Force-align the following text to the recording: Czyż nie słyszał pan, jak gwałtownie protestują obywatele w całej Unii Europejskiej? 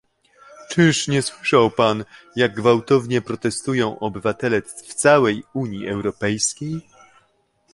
Czyż 0.69 1.07
nie 1.07 1.21
słyszał 1.21 1.71
pan, 1.71 2.05
jak 2.35 2.55
gwałtownie 2.55 3.21
protestują 3.21 3.99
obywatele 3.99 4.61
w 4.61 4.71
całej 4.93 5.43
Unii 5.53 5.87
Europejskiej? 5.87 6.81